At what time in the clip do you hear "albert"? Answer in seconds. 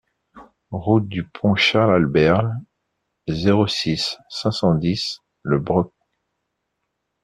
1.93-2.51